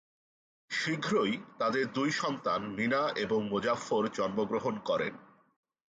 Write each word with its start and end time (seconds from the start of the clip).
শীঘ্রই 0.71 1.33
তাদের 1.59 1.85
দুই 1.93 2.09
সন্তান 2.11 2.61
মিনা 2.75 3.01
এবং 3.15 3.39
মোজাফফর 3.49 4.03
জন্মগ্রহণ 4.13 4.75
করেন। 4.79 5.13